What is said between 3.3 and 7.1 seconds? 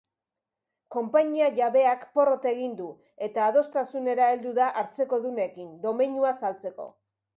adostasunera heldu da hartzekodunekin, domeinua saltzeko.